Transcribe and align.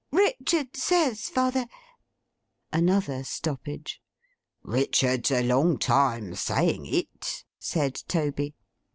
'Richard 0.11 0.75
says, 0.75 1.29
father—' 1.29 1.67
Another 2.73 3.23
stoppage. 3.23 4.01
'Richard's 4.63 5.29
a 5.29 5.43
long 5.43 5.77
time 5.77 6.33
saying 6.33 6.87
it,' 6.87 7.45
said 7.59 7.93
Toby. 8.07 8.55